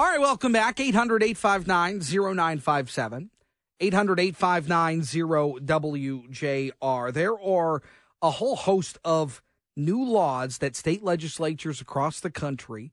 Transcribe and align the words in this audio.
All 0.00 0.06
right, 0.06 0.18
welcome 0.18 0.52
back. 0.52 0.80
800 0.80 1.22
859 1.22 2.00
0957. 2.00 3.28
800 3.80 4.18
859 4.18 5.02
WJR. 5.02 7.12
There 7.12 7.38
are 7.38 7.82
a 8.22 8.30
whole 8.30 8.56
host 8.56 8.96
of 9.04 9.42
new 9.76 10.02
laws 10.02 10.56
that 10.56 10.74
state 10.74 11.02
legislatures 11.02 11.82
across 11.82 12.18
the 12.18 12.30
country 12.30 12.92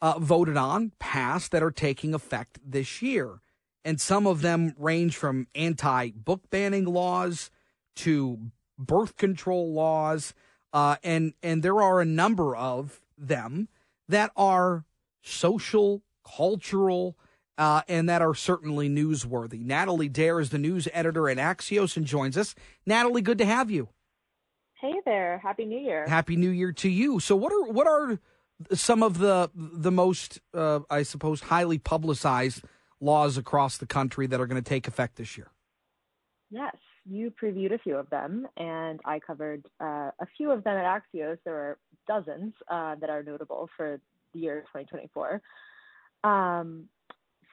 uh, 0.00 0.20
voted 0.20 0.56
on, 0.56 0.92
passed, 1.00 1.50
that 1.50 1.64
are 1.64 1.72
taking 1.72 2.14
effect 2.14 2.60
this 2.64 3.02
year. 3.02 3.40
And 3.84 4.00
some 4.00 4.24
of 4.24 4.40
them 4.40 4.76
range 4.78 5.16
from 5.16 5.48
anti 5.56 6.12
book 6.12 6.48
banning 6.48 6.84
laws 6.84 7.50
to 7.96 8.52
birth 8.78 9.16
control 9.16 9.72
laws. 9.72 10.32
Uh, 10.72 10.94
and, 11.02 11.34
and 11.42 11.64
there 11.64 11.82
are 11.82 12.00
a 12.00 12.04
number 12.04 12.54
of 12.54 13.00
them 13.18 13.66
that 14.06 14.30
are 14.36 14.84
social, 15.22 16.02
cultural, 16.36 17.16
uh, 17.58 17.82
and 17.88 18.08
that 18.08 18.22
are 18.22 18.34
certainly 18.34 18.88
newsworthy. 18.88 19.64
Natalie 19.64 20.08
Daher 20.08 20.40
is 20.40 20.50
the 20.50 20.58
news 20.58 20.88
editor 20.92 21.28
at 21.28 21.38
Axios 21.38 21.96
and 21.96 22.06
joins 22.06 22.36
us. 22.36 22.54
Natalie, 22.86 23.22
good 23.22 23.38
to 23.38 23.44
have 23.44 23.70
you. 23.70 23.88
Hey 24.80 24.94
there! 25.04 25.38
Happy 25.42 25.66
New 25.66 25.78
Year. 25.78 26.06
Happy 26.08 26.36
New 26.36 26.50
Year 26.50 26.72
to 26.72 26.88
you. 26.88 27.20
So, 27.20 27.36
what 27.36 27.52
are 27.52 27.70
what 27.70 27.86
are 27.86 28.18
some 28.72 29.02
of 29.02 29.18
the 29.18 29.50
the 29.54 29.90
most, 29.90 30.40
uh, 30.54 30.80
I 30.88 31.02
suppose, 31.02 31.42
highly 31.42 31.78
publicized 31.78 32.62
laws 32.98 33.36
across 33.36 33.76
the 33.76 33.86
country 33.86 34.26
that 34.26 34.40
are 34.40 34.46
going 34.46 34.62
to 34.62 34.68
take 34.68 34.88
effect 34.88 35.16
this 35.16 35.36
year? 35.36 35.50
Yes, 36.50 36.76
you 37.04 37.30
previewed 37.30 37.74
a 37.74 37.78
few 37.78 37.96
of 37.96 38.08
them, 38.08 38.46
and 38.56 39.00
I 39.04 39.18
covered 39.18 39.66
uh, 39.80 40.10
a 40.18 40.26
few 40.36 40.50
of 40.50 40.64
them 40.64 40.76
at 40.78 40.84
Axios. 40.84 41.36
There 41.44 41.54
are 41.54 41.78
dozens 42.08 42.54
uh, 42.70 42.94
that 42.96 43.10
are 43.10 43.22
notable 43.22 43.68
for 43.76 44.00
the 44.32 44.40
year 44.40 44.60
2024. 44.60 45.42
Um, 46.24 46.84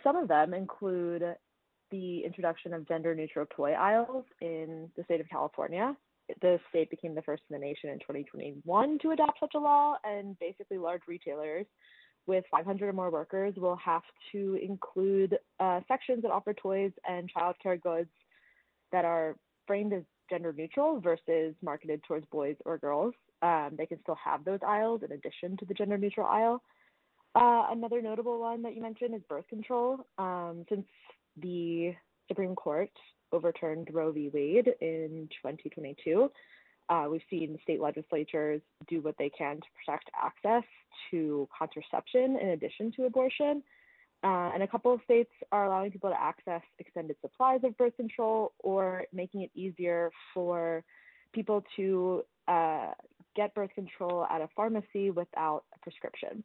some 0.03 0.15
of 0.15 0.27
them 0.27 0.53
include 0.53 1.23
the 1.91 2.23
introduction 2.25 2.73
of 2.73 2.87
gender 2.87 3.15
neutral 3.15 3.45
toy 3.55 3.71
aisles 3.71 4.25
in 4.41 4.89
the 4.97 5.03
state 5.03 5.21
of 5.21 5.29
California. 5.29 5.95
The 6.41 6.59
state 6.69 6.89
became 6.89 7.15
the 7.15 7.21
first 7.21 7.43
in 7.49 7.53
the 7.53 7.65
nation 7.65 7.89
in 7.89 7.99
2021 7.99 8.99
to 8.99 9.11
adopt 9.11 9.39
such 9.39 9.53
a 9.55 9.59
law, 9.59 9.95
and 10.03 10.37
basically, 10.39 10.77
large 10.77 11.01
retailers 11.07 11.65
with 12.25 12.43
500 12.51 12.89
or 12.89 12.93
more 12.93 13.09
workers 13.09 13.55
will 13.55 13.77
have 13.77 14.01
to 14.33 14.59
include 14.61 15.37
uh, 15.61 15.79
sections 15.87 16.21
that 16.23 16.31
offer 16.31 16.53
toys 16.53 16.91
and 17.07 17.31
childcare 17.33 17.81
goods 17.81 18.09
that 18.91 19.05
are 19.05 19.37
framed 19.65 19.93
as 19.93 20.03
gender 20.29 20.53
neutral 20.55 20.99
versus 20.99 21.55
marketed 21.63 22.01
towards 22.05 22.25
boys 22.27 22.55
or 22.65 22.77
girls. 22.77 23.13
Um, 23.41 23.71
they 23.77 23.85
can 23.85 24.01
still 24.01 24.17
have 24.23 24.43
those 24.43 24.59
aisles 24.65 25.01
in 25.03 25.13
addition 25.13 25.55
to 25.57 25.65
the 25.65 25.73
gender 25.73 25.97
neutral 25.97 26.27
aisle. 26.27 26.61
Uh, 27.35 27.67
another 27.71 28.01
notable 28.01 28.39
one 28.39 28.61
that 28.63 28.75
you 28.75 28.81
mentioned 28.81 29.13
is 29.13 29.21
birth 29.29 29.47
control. 29.47 29.99
Um, 30.17 30.65
since 30.69 30.85
the 31.41 31.93
Supreme 32.27 32.55
Court 32.55 32.89
overturned 33.31 33.89
Roe 33.91 34.11
v. 34.11 34.29
Wade 34.33 34.69
in 34.81 35.27
2022, 35.41 36.31
uh, 36.89 37.07
we've 37.11 37.21
seen 37.29 37.59
state 37.63 37.81
legislatures 37.81 38.61
do 38.87 39.01
what 39.01 39.15
they 39.19 39.29
can 39.29 39.57
to 39.57 39.67
protect 39.85 40.09
access 40.19 40.63
to 41.11 41.47
contraception 41.57 42.37
in 42.41 42.49
addition 42.49 42.91
to 42.93 43.05
abortion. 43.05 43.61
Uh, 44.23 44.49
and 44.53 44.63
a 44.63 44.67
couple 44.67 44.93
of 44.93 44.99
states 45.03 45.29
are 45.51 45.65
allowing 45.65 45.91
people 45.91 46.09
to 46.09 46.19
access 46.19 46.61
extended 46.79 47.15
supplies 47.21 47.59
of 47.63 47.77
birth 47.77 47.95
control 47.97 48.53
or 48.59 49.03
making 49.13 49.41
it 49.41 49.51
easier 49.53 50.09
for 50.33 50.83
people 51.33 51.63
to 51.75 52.23
uh, 52.47 52.91
get 53.35 53.53
birth 53.53 53.69
control 53.75 54.25
at 54.25 54.41
a 54.41 54.49
pharmacy 54.55 55.11
without 55.11 55.63
a 55.75 55.79
prescription. 55.79 56.43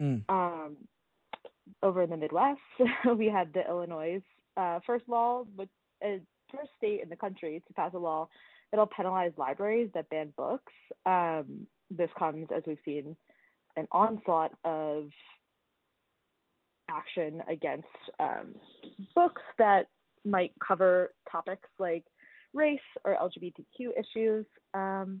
Mm. 0.00 0.24
Um, 0.28 0.76
over 1.82 2.02
in 2.02 2.10
the 2.10 2.16
Midwest, 2.16 2.60
we 3.16 3.26
had 3.26 3.52
the 3.52 3.66
Illinois 3.68 4.22
uh, 4.56 4.80
first 4.86 5.08
law, 5.08 5.44
which 5.56 5.70
is 6.02 6.20
first 6.54 6.70
state 6.76 7.00
in 7.02 7.08
the 7.08 7.16
country 7.16 7.62
to 7.66 7.74
pass 7.74 7.92
a 7.94 7.98
law 7.98 8.28
that'll 8.70 8.86
penalize 8.86 9.32
libraries 9.36 9.90
that 9.94 10.08
ban 10.10 10.32
books. 10.36 10.72
Um, 11.06 11.66
this 11.90 12.10
comes 12.18 12.48
as 12.54 12.62
we've 12.66 12.78
seen 12.84 13.16
an 13.76 13.86
onslaught 13.92 14.52
of 14.64 15.08
action 16.90 17.42
against 17.48 17.86
um, 18.20 18.54
books 19.14 19.42
that 19.58 19.86
might 20.24 20.52
cover 20.66 21.12
topics 21.30 21.68
like 21.78 22.04
race 22.52 22.78
or 23.04 23.16
LGBTQ 23.16 23.90
issues. 23.98 24.46
Um, 24.74 25.20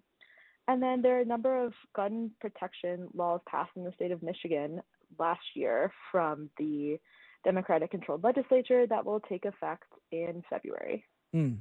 and 0.68 0.82
then 0.82 1.02
there 1.02 1.18
are 1.18 1.22
a 1.22 1.26
number 1.26 1.64
of 1.64 1.72
gun 1.94 2.30
protection 2.40 3.08
laws 3.14 3.40
passed 3.48 3.70
in 3.76 3.84
the 3.84 3.92
state 3.92 4.10
of 4.10 4.22
Michigan 4.22 4.80
last 5.18 5.42
year 5.54 5.92
from 6.10 6.50
the 6.58 6.98
Democratic 7.44 7.90
controlled 7.90 8.24
legislature 8.24 8.86
that 8.86 9.04
will 9.04 9.20
take 9.20 9.44
effect 9.44 9.84
in 10.10 10.42
February. 10.48 11.04
Mm. 11.34 11.58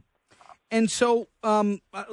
And 0.71 0.89
so 0.89 1.27
um, 1.43 1.81
uh, 1.93 2.05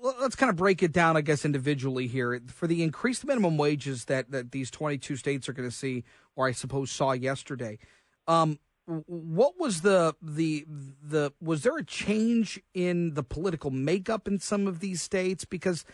let's 0.00 0.36
kind 0.36 0.48
of 0.48 0.56
break 0.56 0.82
it 0.82 0.92
down, 0.92 1.16
I 1.16 1.20
guess, 1.20 1.44
individually 1.44 2.06
here. 2.06 2.40
For 2.46 2.66
the 2.66 2.82
increased 2.82 3.26
minimum 3.26 3.58
wages 3.58 4.06
that, 4.06 4.30
that 4.30 4.52
these 4.52 4.70
22 4.70 5.16
states 5.16 5.48
are 5.48 5.52
going 5.52 5.68
to 5.68 5.74
see, 5.74 6.04
or 6.36 6.46
I 6.46 6.52
suppose 6.52 6.90
saw 6.90 7.12
yesterday, 7.12 7.78
um, 8.26 8.58
what 9.06 9.58
was 9.58 9.82
the 9.82 10.14
the 10.20 10.64
the 10.66 11.32
was 11.40 11.62
there 11.62 11.76
a 11.76 11.84
change 11.84 12.60
in 12.74 13.14
the 13.14 13.22
political 13.22 13.70
makeup 13.70 14.26
in 14.26 14.40
some 14.40 14.66
of 14.66 14.80
these 14.80 15.00
states 15.00 15.44
because 15.44 15.84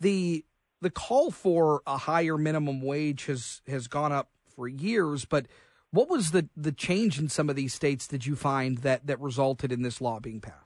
the 0.00 0.44
the 0.80 0.90
call 0.90 1.30
for 1.30 1.82
a 1.86 1.96
higher 1.96 2.36
minimum 2.36 2.82
wage 2.82 3.26
has 3.26 3.62
has 3.66 3.88
gone 3.88 4.12
up 4.12 4.30
for 4.54 4.68
years, 4.68 5.24
but 5.24 5.46
what 5.90 6.08
was 6.08 6.30
the 6.30 6.48
the 6.56 6.72
change 6.72 7.18
in 7.18 7.28
some 7.28 7.48
of 7.48 7.56
these 7.56 7.74
states 7.74 8.06
did 8.06 8.26
you 8.26 8.36
find 8.36 8.78
that 8.78 9.06
that 9.06 9.20
resulted 9.20 9.72
in 9.72 9.82
this 9.82 10.00
law 10.00 10.20
being 10.20 10.40
passed? 10.40 10.56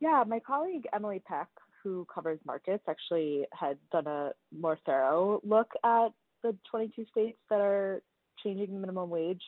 Yeah, 0.00 0.24
my 0.26 0.40
colleague 0.40 0.86
Emily 0.94 1.22
Peck, 1.26 1.48
who 1.82 2.06
covers 2.12 2.38
markets, 2.46 2.84
actually 2.88 3.46
had 3.52 3.76
done 3.92 4.06
a 4.06 4.32
more 4.58 4.78
thorough 4.86 5.40
look 5.44 5.70
at 5.84 6.08
the 6.42 6.56
22 6.70 7.04
states 7.10 7.38
that 7.50 7.60
are 7.60 8.02
changing 8.42 8.72
the 8.72 8.80
minimum 8.80 9.10
wage, 9.10 9.42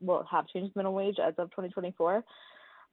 will 0.00 0.24
have 0.30 0.46
changed 0.48 0.74
minimum 0.74 0.94
wage 0.94 1.16
as 1.18 1.34
of 1.36 1.50
2024. 1.50 2.24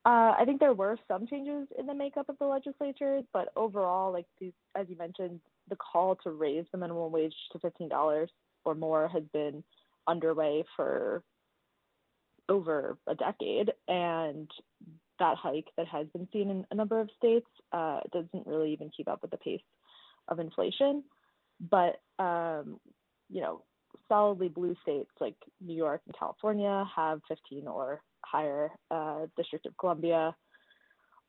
Uh, 0.05 0.33
I 0.39 0.43
think 0.45 0.59
there 0.59 0.73
were 0.73 0.97
some 1.07 1.27
changes 1.27 1.67
in 1.77 1.85
the 1.85 1.93
makeup 1.93 2.29
of 2.29 2.37
the 2.39 2.45
legislature, 2.45 3.21
but 3.33 3.49
overall, 3.55 4.13
like 4.13 4.25
these, 4.39 4.53
as 4.75 4.87
you 4.89 4.95
mentioned, 4.97 5.41
the 5.69 5.75
call 5.75 6.15
to 6.23 6.31
raise 6.31 6.65
the 6.71 6.77
minimum 6.77 7.11
wage 7.11 7.33
to 7.51 7.59
fifteen 7.59 7.89
dollars 7.89 8.29
or 8.63 8.73
more 8.73 9.07
has 9.09 9.23
been 9.33 9.63
underway 10.07 10.63
for 10.75 11.23
over 12.47 12.97
a 13.07 13.15
decade, 13.15 13.71
and 13.89 14.49
that 15.19 15.35
hike 15.35 15.67
that 15.75 15.87
has 15.87 16.07
been 16.13 16.27
seen 16.31 16.49
in 16.49 16.65
a 16.71 16.75
number 16.75 16.99
of 17.01 17.09
states 17.17 17.47
uh, 17.73 17.99
doesn't 18.13 18.47
really 18.47 18.71
even 18.71 18.89
keep 18.95 19.09
up 19.09 19.21
with 19.21 19.31
the 19.31 19.37
pace 19.37 19.61
of 20.29 20.39
inflation. 20.39 21.03
But 21.69 21.99
um, 22.19 22.79
you 23.29 23.41
know, 23.41 23.63
solidly 24.07 24.47
blue 24.47 24.75
states 24.81 25.11
like 25.19 25.35
New 25.59 25.75
York 25.75 26.01
and 26.05 26.15
California 26.17 26.85
have 26.95 27.19
15 27.27 27.67
or 27.67 28.01
higher. 28.29 28.71
Uh, 28.91 29.27
District 29.35 29.65
of 29.65 29.77
Columbia 29.77 30.35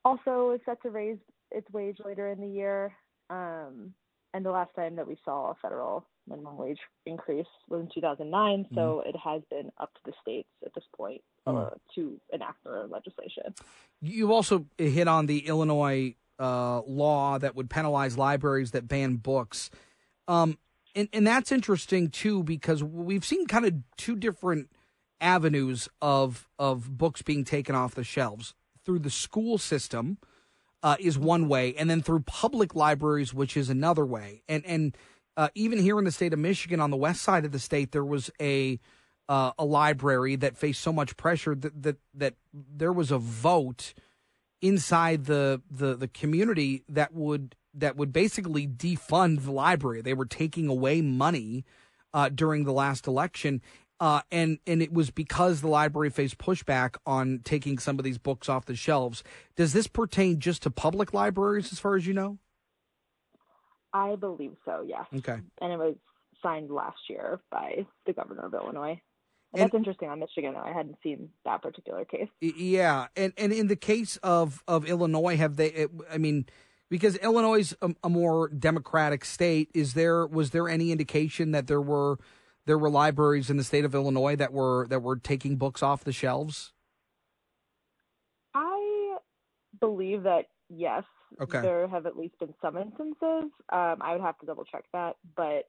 also 0.05 0.51
is 0.51 0.61
set 0.65 0.81
to 0.83 0.89
raise 0.89 1.17
its 1.51 1.69
wage 1.71 1.97
later 2.03 2.29
in 2.29 2.39
the 2.41 2.47
year. 2.47 2.93
Um, 3.29 3.93
and 4.33 4.45
the 4.45 4.51
last 4.51 4.71
time 4.75 4.95
that 4.95 5.07
we 5.07 5.17
saw 5.25 5.51
a 5.51 5.55
federal 5.61 6.05
minimum 6.27 6.57
wage 6.57 6.77
increase 7.05 7.47
was 7.67 7.81
in 7.81 7.89
2009. 7.93 8.67
So 8.75 8.79
mm-hmm. 8.79 9.09
it 9.09 9.15
has 9.17 9.41
been 9.49 9.71
up 9.79 9.91
to 9.95 9.99
the 10.05 10.13
states 10.21 10.49
at 10.63 10.73
this 10.75 10.83
point 10.95 11.21
uh, 11.47 11.51
mm. 11.51 11.73
to 11.95 12.19
enact 12.31 12.63
their 12.63 12.85
legislation. 12.85 13.55
You 14.01 14.31
also 14.31 14.65
hit 14.77 15.07
on 15.07 15.25
the 15.25 15.47
Illinois 15.47 16.15
uh, 16.39 16.81
law 16.81 17.39
that 17.39 17.55
would 17.55 17.69
penalize 17.69 18.17
libraries 18.17 18.71
that 18.71 18.87
ban 18.87 19.15
books. 19.15 19.71
Um, 20.27 20.59
and, 20.95 21.09
and 21.11 21.25
that's 21.25 21.51
interesting 21.51 22.09
too 22.09 22.43
because 22.43 22.83
we've 22.83 23.25
seen 23.25 23.47
kind 23.47 23.65
of 23.65 23.73
two 23.97 24.15
different 24.15 24.69
avenues 25.21 25.89
of 26.01 26.47
of 26.57 26.97
books 26.97 27.21
being 27.21 27.43
taken 27.43 27.75
off 27.75 27.95
the 27.95 28.03
shelves 28.03 28.53
through 28.85 28.99
the 28.99 29.09
school 29.09 29.57
system 29.57 30.17
uh, 30.81 30.95
is 30.99 31.17
one 31.17 31.47
way, 31.47 31.75
and 31.75 31.89
then 31.89 32.01
through 32.01 32.21
public 32.21 32.75
libraries, 32.75 33.33
which 33.33 33.57
is 33.57 33.69
another 33.69 34.05
way. 34.05 34.43
And 34.47 34.65
and 34.65 34.97
uh, 35.37 35.49
even 35.55 35.79
here 35.79 35.97
in 35.99 36.05
the 36.05 36.11
state 36.11 36.33
of 36.33 36.39
Michigan, 36.39 36.79
on 36.79 36.91
the 36.91 36.97
west 36.97 37.21
side 37.21 37.45
of 37.45 37.51
the 37.51 37.59
state, 37.59 37.91
there 37.91 38.05
was 38.05 38.31
a 38.41 38.79
uh, 39.27 39.51
a 39.59 39.65
library 39.65 40.35
that 40.37 40.57
faced 40.57 40.81
so 40.81 40.91
much 40.91 41.17
pressure 41.17 41.55
that 41.55 41.83
that 41.83 41.97
that 42.13 42.33
there 42.53 42.93
was 42.93 43.11
a 43.11 43.17
vote 43.17 43.93
inside 44.61 45.25
the 45.25 45.61
the 45.69 45.95
the 45.95 46.07
community 46.07 46.83
that 46.89 47.13
would 47.13 47.55
that 47.73 47.95
would 47.95 48.11
basically 48.11 48.67
defund 48.67 49.43
the 49.43 49.51
library. 49.51 50.01
They 50.01 50.13
were 50.13 50.25
taking 50.25 50.67
away 50.67 51.01
money 51.01 51.65
uh, 52.13 52.29
during 52.29 52.63
the 52.63 52.73
last 52.73 53.07
election, 53.07 53.61
uh, 53.99 54.21
and 54.31 54.59
and 54.65 54.81
it 54.81 54.93
was 54.93 55.11
because 55.11 55.61
the 55.61 55.67
library 55.67 56.09
faced 56.09 56.37
pushback 56.37 56.95
on 57.05 57.41
taking 57.43 57.77
some 57.77 57.99
of 57.99 58.05
these 58.05 58.17
books 58.17 58.47
off 58.47 58.65
the 58.65 58.75
shelves. 58.75 59.23
Does 59.55 59.73
this 59.73 59.87
pertain 59.87 60.39
just 60.39 60.63
to 60.63 60.71
public 60.71 61.13
libraries, 61.13 61.71
as 61.71 61.79
far 61.79 61.95
as 61.95 62.07
you 62.07 62.13
know? 62.13 62.37
I 63.93 64.15
believe 64.15 64.55
so. 64.65 64.85
Yes. 64.87 65.05
Okay. 65.15 65.39
And 65.61 65.73
it 65.73 65.77
was 65.79 65.95
signed 66.41 66.69
last 66.69 66.99
year 67.09 67.39
by 67.51 67.85
the 68.05 68.13
governor 68.13 68.45
of 68.45 68.53
Illinois. 68.53 69.01
And, 69.53 69.63
that's 69.63 69.73
interesting 69.73 70.09
on 70.09 70.19
Michigan. 70.19 70.53
Though. 70.53 70.61
I 70.61 70.71
hadn't 70.71 70.97
seen 71.01 71.29
that 71.43 71.61
particular 71.61 72.05
case. 72.05 72.29
Yeah, 72.39 73.07
and 73.15 73.33
and 73.37 73.51
in 73.51 73.67
the 73.67 73.75
case 73.75 74.17
of 74.17 74.63
of 74.67 74.85
Illinois, 74.85 75.37
have 75.37 75.55
they? 75.55 75.87
I 76.11 76.19
mean, 76.19 76.45
because 76.89 77.15
Illinois 77.17 77.59
is 77.59 77.75
a, 77.81 77.95
a, 78.03 78.09
more 78.09 78.47
democratic 78.49 79.25
state. 79.25 79.69
Is 79.73 79.95
there 79.95 80.27
was 80.27 80.51
there 80.51 80.69
any 80.69 80.91
indication 80.91 81.51
that 81.51 81.65
there 81.65 81.81
were 81.81 82.19
there 82.69 82.77
were 82.77 82.89
libraries 82.91 83.49
in 83.49 83.57
the 83.57 83.63
state 83.63 83.83
of 83.83 83.95
Illinois 83.95 84.35
that 84.35 84.53
were 84.53 84.85
that 84.89 85.01
were 85.01 85.15
taking 85.15 85.55
books 85.55 85.81
off 85.81 86.03
the 86.03 86.11
shelves? 86.11 86.71
I 88.53 89.17
believe 89.79 90.21
that 90.23 90.45
yes. 90.69 91.03
Okay. 91.41 91.61
There 91.61 91.87
have 91.87 92.05
at 92.05 92.15
least 92.15 92.37
been 92.39 92.53
some 92.61 92.77
instances. 92.77 93.49
Um, 93.71 93.97
I 94.01 94.11
would 94.11 94.21
have 94.21 94.37
to 94.39 94.45
double 94.45 94.65
check 94.65 94.83
that, 94.93 95.15
but 95.35 95.67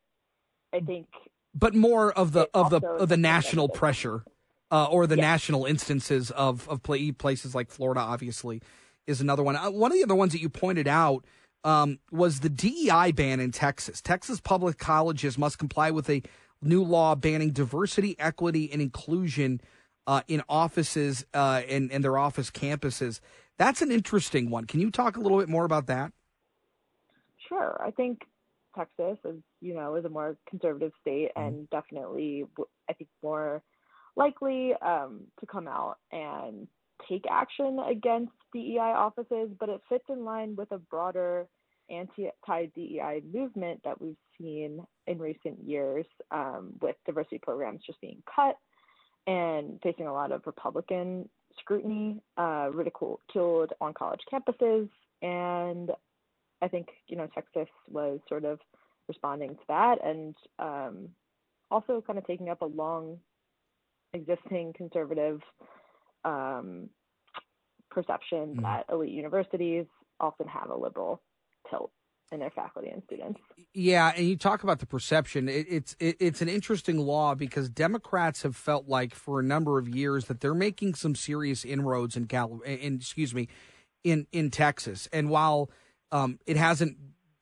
I 0.74 0.80
think. 0.80 1.06
But 1.54 1.74
more 1.74 2.12
of 2.12 2.32
the 2.32 2.50
of 2.52 2.68
the 2.68 2.86
of 2.86 3.08
the 3.08 3.16
national 3.16 3.70
pressure, 3.70 4.22
uh, 4.70 4.84
or 4.84 5.06
the 5.06 5.16
yes. 5.16 5.22
national 5.22 5.64
instances 5.64 6.30
of 6.30 6.68
of 6.68 6.82
play, 6.82 7.12
places 7.12 7.54
like 7.54 7.70
Florida, 7.70 8.00
obviously, 8.00 8.60
is 9.06 9.22
another 9.22 9.42
one. 9.42 9.56
Uh, 9.56 9.70
one 9.70 9.90
of 9.90 9.96
the 9.96 10.04
other 10.04 10.14
ones 10.14 10.32
that 10.32 10.42
you 10.42 10.50
pointed 10.50 10.86
out 10.86 11.24
um, 11.64 11.98
was 12.12 12.40
the 12.40 12.50
DEI 12.50 13.12
ban 13.12 13.40
in 13.40 13.52
Texas. 13.52 14.02
Texas 14.02 14.38
public 14.38 14.76
colleges 14.76 15.38
must 15.38 15.58
comply 15.58 15.90
with 15.90 16.10
a 16.10 16.22
new 16.62 16.82
law 16.82 17.14
banning 17.14 17.50
diversity, 17.50 18.16
equity, 18.18 18.70
and 18.72 18.82
inclusion 18.82 19.60
uh, 20.06 20.22
in 20.28 20.42
offices 20.48 21.24
uh, 21.34 21.62
and, 21.68 21.90
and 21.92 22.02
their 22.04 22.18
office 22.18 22.50
campuses. 22.50 23.20
That's 23.58 23.82
an 23.82 23.90
interesting 23.90 24.50
one. 24.50 24.64
Can 24.64 24.80
you 24.80 24.90
talk 24.90 25.16
a 25.16 25.20
little 25.20 25.38
bit 25.38 25.48
more 25.48 25.64
about 25.64 25.86
that? 25.86 26.12
Sure. 27.48 27.80
I 27.84 27.90
think 27.90 28.20
Texas, 28.76 29.18
is 29.24 29.36
you 29.60 29.74
know, 29.74 29.96
is 29.96 30.04
a 30.04 30.08
more 30.08 30.36
conservative 30.48 30.92
state 31.00 31.30
mm-hmm. 31.36 31.46
and 31.46 31.70
definitely, 31.70 32.44
I 32.88 32.92
think, 32.94 33.10
more 33.22 33.62
likely 34.16 34.72
um, 34.80 35.22
to 35.40 35.46
come 35.46 35.68
out 35.68 35.98
and 36.12 36.68
take 37.08 37.24
action 37.30 37.78
against 37.88 38.32
DEI 38.52 38.94
offices, 38.96 39.50
but 39.58 39.68
it 39.68 39.80
fits 39.88 40.04
in 40.08 40.24
line 40.24 40.56
with 40.56 40.70
a 40.72 40.78
broader 40.78 41.46
anti-DEI 41.90 43.22
movement 43.32 43.80
that 43.84 44.00
we've 44.00 44.16
seen 44.40 44.84
in 45.06 45.18
recent 45.18 45.58
years 45.64 46.06
um, 46.30 46.72
with 46.80 46.96
diversity 47.06 47.38
programs 47.38 47.80
just 47.86 48.00
being 48.00 48.22
cut 48.34 48.56
and 49.26 49.78
facing 49.82 50.06
a 50.06 50.12
lot 50.12 50.32
of 50.32 50.42
Republican 50.46 51.28
scrutiny, 51.58 52.22
uh, 52.38 52.68
ridiculed 52.72 53.72
on 53.80 53.92
college 53.94 54.20
campuses. 54.32 54.88
And 55.22 55.90
I 56.62 56.68
think, 56.68 56.88
you 57.08 57.16
know, 57.16 57.28
Texas 57.34 57.68
was 57.88 58.20
sort 58.28 58.44
of 58.44 58.58
responding 59.08 59.50
to 59.50 59.62
that 59.68 59.96
and 60.04 60.34
um, 60.58 61.08
also 61.70 62.02
kind 62.06 62.18
of 62.18 62.26
taking 62.26 62.48
up 62.48 62.62
a 62.62 62.66
long 62.66 63.18
existing 64.12 64.72
conservative 64.76 65.40
um, 66.24 66.88
perception 67.90 68.54
mm-hmm. 68.54 68.62
that 68.62 68.86
elite 68.90 69.10
universities 69.10 69.86
often 70.20 70.46
have 70.46 70.70
a 70.70 70.76
liberal 70.76 71.20
tilt 71.70 71.92
in 72.32 72.40
their 72.40 72.50
faculty 72.50 72.88
and 72.88 73.02
students. 73.04 73.40
Yeah, 73.74 74.12
and 74.16 74.26
you 74.26 74.36
talk 74.36 74.62
about 74.62 74.78
the 74.78 74.86
perception. 74.86 75.48
It, 75.48 75.66
it's 75.68 75.96
it, 75.98 76.16
it's 76.20 76.42
an 76.42 76.48
interesting 76.48 76.98
law 76.98 77.34
because 77.34 77.68
Democrats 77.68 78.42
have 78.42 78.56
felt 78.56 78.88
like 78.88 79.14
for 79.14 79.40
a 79.40 79.42
number 79.42 79.78
of 79.78 79.88
years 79.88 80.26
that 80.26 80.40
they're 80.40 80.54
making 80.54 80.94
some 80.94 81.14
serious 81.14 81.64
inroads 81.64 82.16
in 82.16 82.26
Cal, 82.26 82.60
in 82.64 82.96
excuse 82.96 83.34
me, 83.34 83.48
in 84.04 84.26
in 84.32 84.50
Texas. 84.50 85.08
And 85.12 85.30
while 85.30 85.70
um, 86.12 86.38
it 86.46 86.56
hasn't 86.56 86.96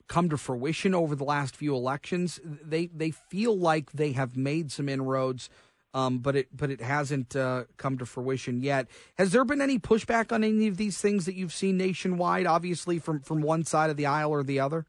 come 0.07 0.29
to 0.29 0.37
fruition 0.37 0.95
over 0.95 1.15
the 1.15 1.23
last 1.23 1.55
few 1.55 1.75
elections, 1.75 2.39
they 2.43 2.87
they 2.87 3.11
feel 3.11 3.57
like 3.57 3.91
they 3.91 4.11
have 4.13 4.35
made 4.35 4.71
some 4.71 4.89
inroads 4.89 5.49
um, 5.93 6.19
but 6.19 6.35
it 6.35 6.47
but 6.55 6.69
it 6.69 6.81
hasn't 6.81 7.35
uh, 7.35 7.65
come 7.77 7.97
to 7.97 8.05
fruition 8.05 8.61
yet. 8.61 8.87
Has 9.17 9.31
there 9.31 9.45
been 9.45 9.61
any 9.61 9.79
pushback 9.79 10.31
on 10.31 10.43
any 10.43 10.67
of 10.67 10.77
these 10.77 10.99
things 10.99 11.25
that 11.25 11.35
you've 11.35 11.53
seen 11.53 11.77
nationwide? 11.77 12.45
Obviously, 12.45 12.99
from 12.99 13.21
from 13.21 13.41
one 13.41 13.63
side 13.63 13.89
of 13.89 13.97
the 13.97 14.05
aisle 14.05 14.31
or 14.31 14.43
the 14.43 14.59
other. 14.59 14.85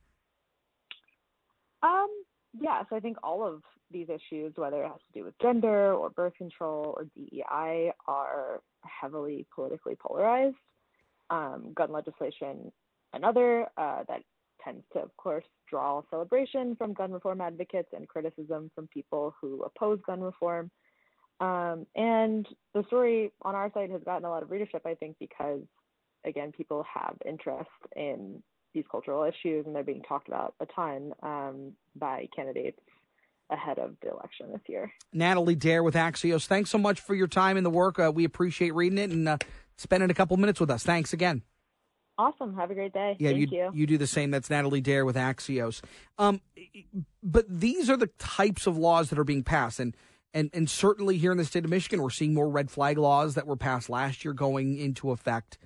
Um. 1.82 2.08
Yes, 2.61 2.87
I 2.91 2.99
think 2.99 3.17
all 3.23 3.47
of 3.47 3.62
these 3.93 4.08
issues, 4.08 4.52
whether 4.56 4.82
it 4.82 4.88
has 4.88 5.00
to 5.12 5.19
do 5.20 5.25
with 5.25 5.38
gender 5.41 5.94
or 5.94 6.11
birth 6.11 6.35
control 6.37 6.94
or 6.97 7.06
DEI, 7.17 7.93
are 8.06 8.61
heavily 8.85 9.46
politically 9.55 9.96
polarized. 9.96 10.56
Um, 11.31 11.73
gun 11.75 11.93
legislation, 11.93 12.73
another 13.12 13.67
uh, 13.76 14.03
that 14.08 14.23
tends 14.64 14.85
to, 14.93 15.00
of 15.00 15.17
course, 15.17 15.44
draw 15.69 16.03
celebration 16.11 16.76
from 16.76 16.93
gun 16.93 17.12
reform 17.12 17.41
advocates 17.41 17.88
and 17.96 18.08
criticism 18.08 18.70
from 18.75 18.88
people 18.88 19.35
who 19.41 19.62
oppose 19.62 20.00
gun 20.06 20.20
reform. 20.20 20.70
Um, 21.40 21.87
and 21.96 22.46
the 22.75 22.84
story 22.87 23.32
on 23.42 23.54
our 23.54 23.70
site 23.72 23.90
has 23.90 24.02
gotten 24.04 24.25
a 24.25 24.31
lot 24.31 24.42
of 24.42 24.50
readership, 24.50 24.82
I 24.84 24.94
think, 24.94 25.16
because 25.19 25.60
again, 26.25 26.52
people 26.52 26.84
have 26.92 27.16
interest 27.26 27.70
in 27.96 28.42
these 28.75 28.84
cultural 28.90 29.25
issues 29.25 29.66
and 29.66 29.75
they're 29.75 29.82
being 29.82 30.02
talked 30.02 30.28
about 30.28 30.54
a 30.60 30.66
ton 30.66 31.12
um, 31.22 31.72
by 31.96 32.28
candidates 32.37 32.78
ahead 33.50 33.78
of 33.78 33.96
the 34.02 34.10
election 34.10 34.52
this 34.52 34.60
year. 34.69 34.92
Natalie 35.12 35.56
Daher 35.56 35.82
with 35.82 35.94
Axios, 35.94 36.46
thanks 36.46 36.70
so 36.70 36.78
much 36.78 37.00
for 37.00 37.14
your 37.14 37.26
time 37.26 37.56
and 37.56 37.66
the 37.66 37.70
work. 37.70 37.98
Uh, 37.98 38.12
we 38.14 38.25
appreciate 38.25 38.75
reading 38.75 38.98
it 38.98 39.10
and 39.10 39.28
uh, 39.28 39.38
spending 39.76 40.10
a 40.10 40.14
couple 40.14 40.36
minutes 40.36 40.60
with 40.60 40.70
us. 40.70 40.84
Thanks 40.84 41.12
again. 41.12 41.43
Awesome. 42.16 42.54
Have 42.56 42.70
a 42.70 42.75
great 42.75 42.93
day. 42.93 43.16
Yeah, 43.19 43.31
Thank 43.31 43.50
you, 43.50 43.58
you. 43.58 43.70
You 43.72 43.86
do 43.86 43.96
the 43.96 44.06
same. 44.06 44.31
That's 44.31 44.50
Natalie 44.50 44.82
Daher 44.82 45.06
with 45.06 45.16
Axios. 45.16 45.81
Um, 46.19 46.43
but 47.22 47.46
these 47.48 47.88
are 47.88 47.96
the 47.96 48.10
types 48.19 48.66
of 48.66 48.76
laws 48.76 49.08
that 49.08 49.19
are 49.19 49.25
being 49.25 49.43
passed. 49.43 49.81
And 49.81 49.96
and 50.32 50.50
and 50.53 50.69
certainly 50.69 51.19
here 51.19 51.32
in 51.32 51.38
the 51.38 51.44
state 51.44 51.65
of 51.65 51.71
Michigan, 51.71 52.03
we're 52.03 52.11
seeing 52.11 52.35
more 52.35 52.49
red 52.49 52.71
flag 52.71 52.99
laws 52.99 53.35
that 53.35 53.47
were 53.47 53.56
passed 53.56 53.91
last 53.91 54.25
year 54.25 54.32
going 54.32 54.79
into 54.79 55.11
effect 55.11 55.59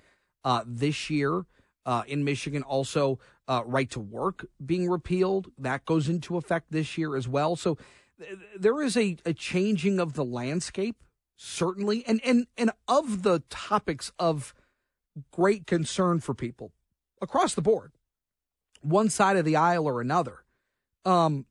uh, 0.43 0.63
this 0.65 1.09
year. 1.09 1.45
Uh, 1.87 2.01
in 2.07 2.23
Michigan, 2.23 2.63
also 2.63 3.19
uh, 3.47 3.61
right 3.63 3.91
to 3.91 3.99
work 3.99 4.47
being 4.65 4.89
repealed 4.89 5.51
that 5.55 5.85
goes 5.85 6.09
into 6.09 6.35
effect 6.35 6.71
this 6.71 6.97
year 6.97 7.15
as 7.15 7.27
well. 7.27 7.55
So 7.55 7.77
th- 8.19 8.39
there 8.57 8.81
is 8.81 8.97
a, 8.97 9.17
a 9.23 9.33
changing 9.33 9.99
of 9.99 10.13
the 10.13 10.25
landscape, 10.25 11.03
certainly, 11.35 12.03
and 12.07 12.19
and 12.25 12.47
and 12.57 12.71
of 12.87 13.21
the 13.21 13.43
topics 13.51 14.11
of 14.17 14.55
great 15.31 15.67
concern 15.67 16.19
for 16.21 16.33
people 16.33 16.71
across 17.21 17.53
the 17.53 17.61
board, 17.61 17.91
one 18.81 19.09
side 19.09 19.37
of 19.37 19.45
the 19.45 19.55
aisle 19.55 19.87
or 19.87 20.01
another. 20.01 20.43
Um, 21.05 21.45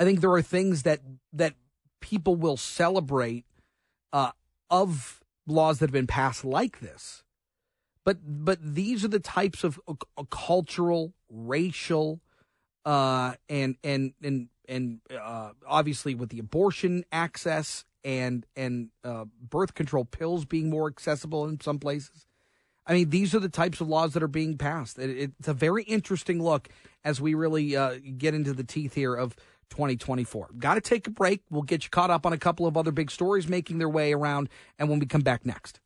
I 0.00 0.04
think 0.04 0.20
there 0.20 0.32
are 0.32 0.42
things 0.42 0.82
that 0.82 1.00
that 1.32 1.54
people 2.00 2.36
will 2.36 2.56
celebrate 2.56 3.44
uh, 4.12 4.32
of 4.70 5.22
laws 5.46 5.78
that 5.78 5.86
have 5.86 5.92
been 5.92 6.06
passed 6.06 6.44
like 6.44 6.80
this. 6.80 7.24
But 8.04 8.18
but 8.24 8.58
these 8.62 9.04
are 9.04 9.08
the 9.08 9.20
types 9.20 9.64
of 9.64 9.78
uh, 9.86 9.94
uh 10.16 10.24
cultural, 10.30 11.12
racial, 11.28 12.20
uh, 12.84 13.34
and 13.48 13.76
and 13.84 14.14
and 14.22 14.48
and 14.68 15.00
uh, 15.10 15.50
obviously 15.66 16.14
with 16.14 16.30
the 16.30 16.38
abortion 16.38 17.04
access 17.12 17.84
and 18.04 18.46
and 18.56 18.90
birth 19.42 19.74
control 19.74 20.04
pills 20.04 20.44
being 20.44 20.70
more 20.70 20.88
accessible 20.88 21.46
in 21.46 21.60
some 21.60 21.78
places. 21.78 22.26
I 22.86 22.94
mean, 22.94 23.10
these 23.10 23.34
are 23.34 23.40
the 23.40 23.50
types 23.50 23.82
of 23.82 23.88
laws 23.88 24.14
that 24.14 24.22
are 24.22 24.28
being 24.28 24.56
passed. 24.56 24.98
It, 24.98 25.32
it's 25.38 25.48
a 25.48 25.52
very 25.52 25.82
interesting 25.82 26.42
look 26.42 26.68
as 27.04 27.20
we 27.20 27.34
really 27.34 27.76
get 28.16 28.32
into 28.32 28.54
the 28.54 28.64
teeth 28.64 28.94
here 28.94 29.14
of 29.14 29.36
2024. 29.70 30.50
Got 30.58 30.74
to 30.74 30.80
take 30.80 31.06
a 31.06 31.10
break. 31.10 31.42
We'll 31.50 31.62
get 31.62 31.84
you 31.84 31.90
caught 31.90 32.10
up 32.10 32.26
on 32.26 32.32
a 32.32 32.38
couple 32.38 32.66
of 32.66 32.76
other 32.76 32.92
big 32.92 33.10
stories 33.10 33.48
making 33.48 33.78
their 33.78 33.88
way 33.88 34.12
around, 34.12 34.48
and 34.78 34.88
when 34.88 34.98
we 34.98 35.06
come 35.06 35.22
back 35.22 35.44
next. 35.44 35.80